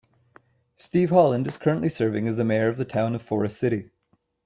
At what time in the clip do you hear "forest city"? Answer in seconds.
3.21-3.91